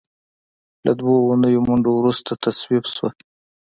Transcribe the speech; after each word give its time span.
له 0.85 0.91
دوو 0.99 1.15
اونیو 1.27 1.61
منډو 1.67 1.91
وروسته 1.99 2.31
تصویب 2.43 2.83
شوه. 2.93 3.09